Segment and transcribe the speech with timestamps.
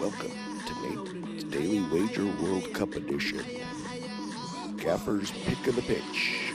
[0.00, 0.30] Welcome
[0.64, 3.44] to Nate's Daily Wager World Cup Edition.
[4.76, 6.52] Gaffer's pick of the pitch.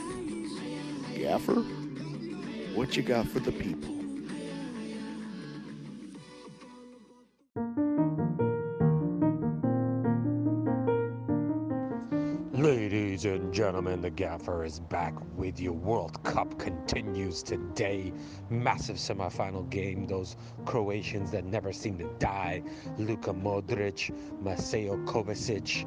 [1.14, 1.60] Gaffer,
[2.74, 3.93] what you got for the people?
[12.64, 15.74] Ladies and gentlemen, the gaffer is back with you.
[15.74, 18.10] World Cup continues today.
[18.48, 20.06] Massive semifinal game.
[20.06, 22.62] Those Croatians that never seem to die.
[22.96, 25.86] Luka Modric, Mateo Kovacic,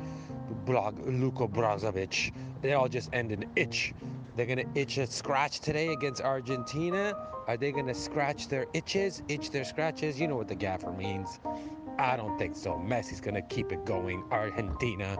[0.67, 2.31] Blog, Luko Brozovic.
[2.62, 3.95] They all just end in itch.
[4.36, 7.16] They're going to itch a scratch today against Argentina.
[7.48, 10.22] Are they going to scratch their itches, itch their scratches?
[10.22, 11.39] You know what the gaffer means.
[12.00, 12.74] I don't think so.
[12.74, 14.24] Messi's gonna keep it going.
[14.32, 15.18] Argentina,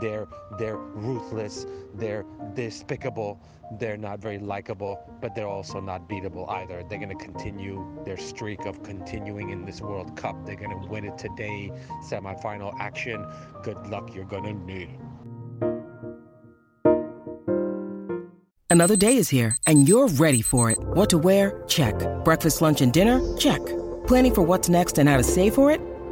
[0.00, 0.26] they're
[0.58, 3.40] they're ruthless, they're despicable,
[3.78, 6.84] they're not very likable, but they're also not beatable either.
[6.88, 10.46] They're gonna continue their streak of continuing in this World Cup.
[10.46, 11.72] They're gonna win it today.
[12.08, 13.26] Semifinal action.
[13.62, 14.14] Good luck.
[14.14, 15.00] You're gonna need it.
[18.72, 20.78] Another day is here, and you're ready for it.
[20.78, 21.64] What to wear?
[21.66, 21.94] Check.
[22.24, 23.20] Breakfast, lunch, and dinner?
[23.36, 23.60] Check.
[24.06, 25.80] Planning for what's next and how to save for it?